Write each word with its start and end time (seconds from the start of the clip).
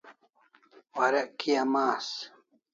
Warek 0.95 1.29
kia 1.39 1.63
mas 1.73 2.07